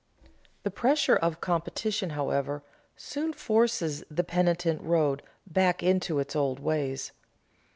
[0.63, 2.63] The pressure of competition, however,
[2.95, 7.11] soon forces the penitent road back into its old ways.